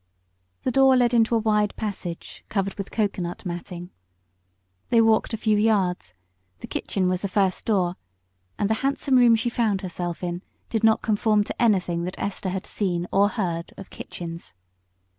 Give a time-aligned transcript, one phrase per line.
[0.63, 3.91] The door let into a wide passage covered with coconut matting.
[4.89, 6.15] They walked a few yards;
[6.59, 7.97] the kitchen was the first door,
[8.57, 12.49] and the handsome room she found herself in did not conform to anything that Esther
[12.49, 14.55] had seen or heard of kitchens.